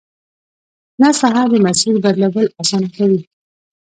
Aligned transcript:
شنه 0.95 1.09
ساحه 1.21 1.43
د 1.49 1.53
مسیر 1.65 1.95
بدلول 2.03 2.47
اسانه 2.61 2.87
کوي 2.97 3.21